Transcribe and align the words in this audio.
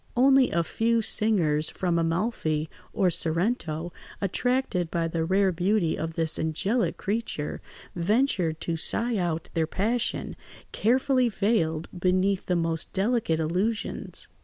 Only 0.17 0.49
a 0.49 0.63
few 0.63 1.03
singers 1.03 1.69
from 1.69 1.99
Amalfi 1.99 2.67
or 2.91 3.11
Sorrento, 3.11 3.93
attracted 4.19 4.89
by 4.89 5.07
the 5.07 5.23
rare 5.23 5.51
beauty 5.51 5.95
of 5.95 6.13
this 6.13 6.39
angelic 6.39 6.97
creature, 6.97 7.61
ventured 7.95 8.59
to 8.61 8.77
sigh 8.77 9.17
out 9.17 9.51
their 9.53 9.67
passion, 9.67 10.35
carefully 10.71 11.29
veiled 11.29 11.87
beneath 11.95 12.47
the 12.47 12.55
most 12.55 12.93
delicate 12.93 13.39
allusions. 13.39 14.27